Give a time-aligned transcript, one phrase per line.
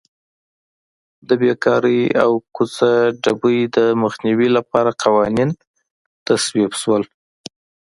[1.27, 2.91] د بېکارۍ او کوڅه
[3.23, 5.49] ډبۍ د مخنیوي لپاره قوانین
[6.27, 7.03] تصویب شول.